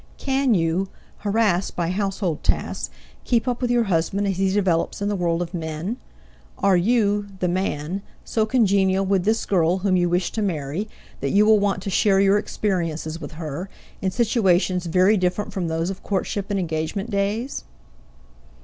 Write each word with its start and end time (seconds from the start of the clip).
Can 0.17 0.55
you, 0.55 0.89
harassed 1.19 1.75
by 1.75 1.91
household 1.91 2.43
tasks, 2.43 2.89
keep 3.23 3.47
up 3.47 3.61
with 3.61 3.69
your 3.69 3.83
husband 3.83 4.27
as 4.27 4.37
he 4.37 4.49
develops 4.51 4.99
in 4.99 5.09
the 5.09 5.15
world 5.15 5.43
of 5.43 5.53
men? 5.53 5.97
Are 6.57 6.75
you 6.75 7.27
the 7.37 7.47
man 7.47 8.01
so 8.25 8.47
congenial 8.47 9.05
with 9.05 9.25
this 9.25 9.45
girl 9.45 9.77
whom 9.85 9.95
you 9.95 10.09
wish 10.09 10.31
to 10.31 10.41
marry 10.41 10.89
that 11.19 11.29
you 11.29 11.45
will 11.45 11.59
want 11.59 11.83
to 11.83 11.91
share 11.91 12.19
your 12.19 12.39
experiences 12.39 13.21
with 13.21 13.33
her, 13.33 13.69
in 14.01 14.09
situations 14.09 14.87
very 14.87 15.17
different 15.17 15.53
from 15.53 15.67
those 15.67 15.91
of 15.91 16.01
courtship 16.01 16.47
and 16.49 16.59
engagement 16.59 17.11
days? 17.11 17.63